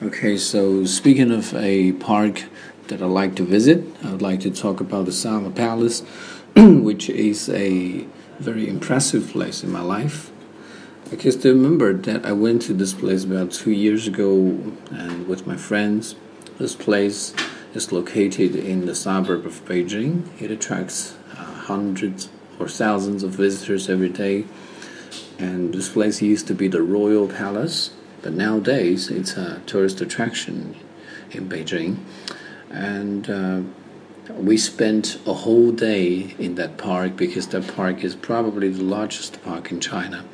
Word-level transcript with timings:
Okay, 0.00 0.36
so 0.36 0.84
speaking 0.84 1.32
of 1.32 1.52
a 1.56 1.90
park 1.90 2.44
that 2.86 3.02
I 3.02 3.06
like 3.06 3.34
to 3.34 3.42
visit, 3.42 3.84
I 4.04 4.12
would 4.12 4.22
like 4.22 4.38
to 4.42 4.50
talk 4.52 4.78
about 4.78 5.06
the 5.06 5.12
Summer 5.12 5.50
Palace, 5.50 6.02
which 6.54 7.10
is 7.10 7.48
a 7.48 8.06
very 8.38 8.68
impressive 8.68 9.28
place 9.28 9.64
in 9.64 9.72
my 9.72 9.80
life. 9.80 10.30
I 11.10 11.16
still 11.16 11.52
remember 11.52 11.92
that 11.94 12.24
I 12.24 12.30
went 12.30 12.62
to 12.62 12.74
this 12.74 12.94
place 12.94 13.24
about 13.24 13.50
two 13.50 13.72
years 13.72 14.06
ago 14.06 14.36
and 14.92 15.26
with 15.26 15.48
my 15.48 15.56
friends. 15.56 16.14
This 16.58 16.76
place 16.76 17.34
is 17.74 17.90
located 17.90 18.54
in 18.54 18.86
the 18.86 18.94
suburb 18.94 19.46
of 19.46 19.64
Beijing. 19.64 20.28
It 20.40 20.52
attracts 20.52 21.16
uh, 21.32 21.42
hundreds 21.42 22.28
or 22.60 22.68
thousands 22.68 23.24
of 23.24 23.30
visitors 23.30 23.90
every 23.90 24.10
day. 24.10 24.44
And 25.40 25.74
this 25.74 25.88
place 25.88 26.22
used 26.22 26.46
to 26.46 26.54
be 26.54 26.68
the 26.68 26.82
Royal 26.82 27.26
Palace 27.26 27.90
but 28.22 28.32
nowadays 28.32 29.10
it's 29.10 29.36
a 29.36 29.60
tourist 29.66 30.00
attraction 30.00 30.74
in 31.30 31.48
Beijing. 31.48 31.98
And 32.70 33.30
uh, 33.30 33.60
we 34.34 34.56
spent 34.56 35.18
a 35.26 35.32
whole 35.32 35.72
day 35.72 36.34
in 36.38 36.56
that 36.56 36.76
park 36.76 37.16
because 37.16 37.48
that 37.48 37.74
park 37.74 38.04
is 38.04 38.14
probably 38.14 38.68
the 38.68 38.82
largest 38.82 39.42
park 39.42 39.70
in 39.70 39.80
China. 39.80 40.24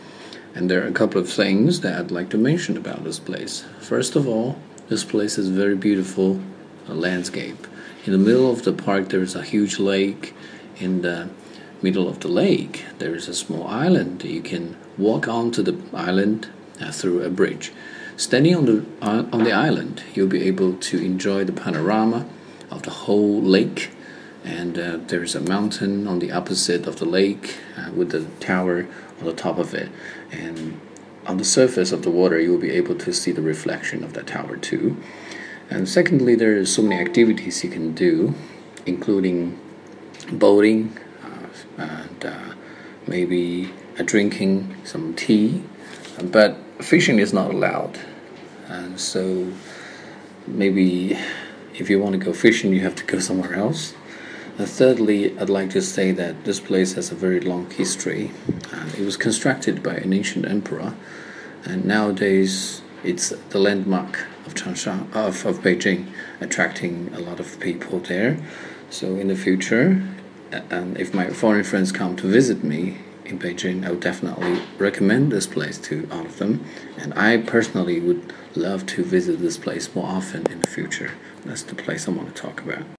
And 0.54 0.70
there 0.70 0.84
are 0.84 0.88
a 0.88 0.92
couple 0.92 1.20
of 1.20 1.28
things 1.28 1.80
that 1.80 1.98
I'd 1.98 2.10
like 2.10 2.30
to 2.30 2.38
mention 2.38 2.76
about 2.76 3.04
this 3.04 3.18
place. 3.18 3.64
First 3.80 4.16
of 4.16 4.28
all, 4.28 4.58
this 4.88 5.04
place 5.04 5.38
is 5.38 5.48
very 5.48 5.76
beautiful 5.76 6.40
landscape. 6.88 7.66
In 8.04 8.12
the 8.12 8.18
middle 8.18 8.50
of 8.50 8.62
the 8.62 8.72
park, 8.72 9.08
there 9.08 9.22
is 9.22 9.34
a 9.34 9.42
huge 9.42 9.78
lake. 9.78 10.34
In 10.76 11.02
the 11.02 11.30
middle 11.82 12.08
of 12.08 12.20
the 12.20 12.28
lake, 12.28 12.84
there 12.98 13.14
is 13.14 13.28
a 13.28 13.34
small 13.34 13.66
island. 13.66 14.22
You 14.24 14.42
can 14.42 14.76
walk 14.98 15.26
onto 15.26 15.62
the 15.62 15.76
island 15.96 16.48
uh, 16.80 16.90
through 16.90 17.22
a 17.22 17.30
bridge. 17.30 17.72
Standing 18.16 18.54
on 18.54 18.66
the 18.66 18.86
uh, 19.02 19.24
on 19.32 19.44
the 19.44 19.52
island, 19.52 20.02
you'll 20.14 20.28
be 20.28 20.44
able 20.44 20.74
to 20.74 20.98
enjoy 20.98 21.44
the 21.44 21.52
panorama 21.52 22.26
of 22.70 22.82
the 22.82 22.90
whole 22.90 23.42
lake, 23.42 23.90
and 24.44 24.78
uh, 24.78 24.98
there's 25.08 25.34
a 25.34 25.40
mountain 25.40 26.06
on 26.06 26.20
the 26.20 26.30
opposite 26.30 26.86
of 26.86 26.96
the 26.96 27.04
lake 27.04 27.56
uh, 27.76 27.90
with 27.90 28.10
the 28.10 28.24
tower 28.38 28.86
on 29.18 29.26
the 29.26 29.32
top 29.32 29.58
of 29.58 29.74
it, 29.74 29.88
and 30.30 30.80
on 31.26 31.38
the 31.38 31.44
surface 31.44 31.90
of 31.90 32.02
the 32.02 32.10
water, 32.10 32.38
you'll 32.38 32.58
be 32.58 32.70
able 32.70 32.94
to 32.94 33.12
see 33.12 33.32
the 33.32 33.42
reflection 33.42 34.04
of 34.04 34.12
that 34.12 34.26
tower 34.26 34.56
too. 34.56 34.96
And 35.70 35.88
secondly, 35.88 36.34
there 36.34 36.56
are 36.58 36.66
so 36.66 36.82
many 36.82 37.00
activities 37.00 37.64
you 37.64 37.70
can 37.70 37.94
do, 37.94 38.34
including 38.84 39.58
boating 40.30 40.96
uh, 41.24 41.82
and 41.82 42.24
uh, 42.24 42.54
maybe 43.06 43.72
drinking 44.04 44.76
some 44.84 45.14
tea 45.14 45.62
but 46.22 46.56
fishing 46.80 47.18
is 47.18 47.32
not 47.32 47.50
allowed. 47.50 47.98
And 48.68 48.98
so 49.00 49.52
maybe 50.46 51.18
if 51.74 51.90
you 51.90 52.00
want 52.00 52.12
to 52.12 52.18
go 52.18 52.32
fishing, 52.32 52.72
you 52.72 52.80
have 52.80 52.94
to 52.96 53.04
go 53.04 53.18
somewhere 53.18 53.54
else. 53.54 53.94
And 54.56 54.68
thirdly, 54.68 55.36
I'd 55.38 55.50
like 55.50 55.70
to 55.70 55.82
say 55.82 56.12
that 56.12 56.44
this 56.44 56.60
place 56.60 56.92
has 56.94 57.10
a 57.10 57.14
very 57.16 57.40
long 57.40 57.68
history. 57.70 58.30
And 58.72 58.94
it 58.94 59.04
was 59.04 59.16
constructed 59.16 59.82
by 59.82 59.94
an 59.94 60.12
ancient 60.12 60.46
emperor, 60.46 60.94
and 61.64 61.84
nowadays 61.84 62.82
it's 63.02 63.30
the 63.50 63.58
landmark 63.58 64.26
of 64.46 64.54
Changsha, 64.54 65.12
of, 65.14 65.44
of 65.44 65.58
Beijing, 65.58 66.06
attracting 66.40 67.10
a 67.14 67.18
lot 67.18 67.40
of 67.40 67.58
people 67.58 67.98
there. 67.98 68.38
So 68.90 69.16
in 69.16 69.28
the 69.28 69.36
future, 69.36 70.02
and 70.70 70.96
if 70.98 71.12
my 71.12 71.30
foreign 71.30 71.64
friends 71.64 71.90
come 71.90 72.14
to 72.16 72.26
visit 72.26 72.62
me, 72.62 72.98
in 73.24 73.38
Beijing, 73.38 73.86
I 73.86 73.90
would 73.90 74.00
definitely 74.00 74.60
recommend 74.78 75.32
this 75.32 75.46
place 75.46 75.78
to 75.78 76.06
all 76.10 76.26
of 76.26 76.38
them. 76.38 76.64
And 76.98 77.14
I 77.14 77.38
personally 77.38 78.00
would 78.00 78.32
love 78.54 78.86
to 78.86 79.04
visit 79.04 79.40
this 79.40 79.56
place 79.56 79.94
more 79.94 80.06
often 80.06 80.46
in 80.50 80.60
the 80.60 80.68
future. 80.68 81.12
That's 81.44 81.62
the 81.62 81.74
place 81.74 82.08
I 82.08 82.12
want 82.12 82.34
to 82.34 82.42
talk 82.42 82.60
about. 82.60 82.84